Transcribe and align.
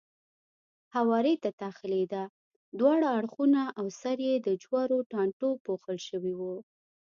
هوارۍ 0.95 1.35
ته 1.43 1.49
داخلېده، 1.63 2.23
دواړه 2.79 3.07
اړخونه 3.17 3.61
او 3.79 3.85
سر 4.01 4.17
یې 4.27 4.35
د 4.47 4.49
جورو 4.63 4.97
ټانټو 5.11 5.49
پوښل 5.65 5.97
شوی 6.07 6.33
و. 6.39 6.41